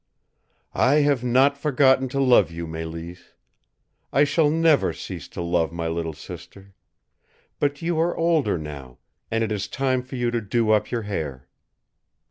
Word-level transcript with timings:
"I 0.73 1.01
have 1.01 1.23
not 1.23 1.59
forgotten 1.59 2.09
to 2.09 2.19
love 2.19 2.49
you, 2.49 2.65
Mélisse. 2.65 3.33
I 4.11 4.23
shall 4.23 4.49
never 4.49 4.93
cease 4.93 5.27
to 5.27 5.43
love 5.43 5.71
my 5.71 5.87
little 5.87 6.13
sister. 6.13 6.73
But 7.59 7.83
you 7.83 7.99
are 7.99 8.17
older 8.17 8.57
now, 8.57 8.97
and 9.29 9.43
it 9.43 9.51
is 9.51 9.67
time 9.67 10.01
for 10.01 10.15
you 10.15 10.31
to 10.31 10.41
do 10.41 10.71
up 10.71 10.89
your 10.89 11.03
hair." 11.03 11.47